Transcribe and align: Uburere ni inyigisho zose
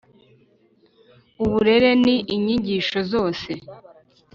Uburere 1.43 1.91
ni 2.03 2.15
inyigisho 2.35 2.99
zose 3.11 3.51